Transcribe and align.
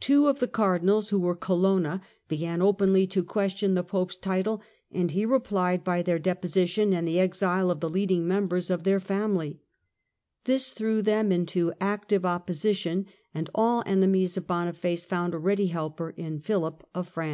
Two 0.00 0.26
of 0.26 0.40
the 0.40 0.48
Cardinals 0.48 1.10
who 1.10 1.20
were 1.20 1.36
Colonna, 1.36 2.02
began 2.26 2.60
openly 2.60 3.06
to 3.06 3.22
question 3.22 3.74
the 3.74 3.84
Pope's 3.84 4.16
title, 4.16 4.60
and 4.90 5.12
he 5.12 5.24
replied 5.24 5.84
by 5.84 6.02
their 6.02 6.18
deposition 6.18 6.92
and 6.92 7.06
the 7.06 7.20
exile 7.20 7.70
of 7.70 7.78
the 7.78 7.88
leading 7.88 8.26
members 8.26 8.68
of 8.68 8.82
their 8.82 8.98
family; 8.98 9.60
this 10.42 10.70
threw 10.70 11.02
them 11.02 11.30
in 11.30 11.46
to 11.46 11.72
active 11.80 12.26
opposition, 12.26 13.06
and 13.32 13.48
all 13.54 13.84
enemies 13.86 14.36
of 14.36 14.48
Boniface 14.48 15.04
found 15.04 15.34
a 15.34 15.38
ready 15.38 15.66
helper 15.68 16.14
in 16.16 16.40
Philip 16.40 16.84
of 16.92 17.06
France. 17.06 17.28